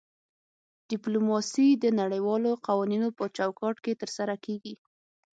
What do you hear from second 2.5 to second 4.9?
قوانینو په چوکاټ کې ترسره کیږي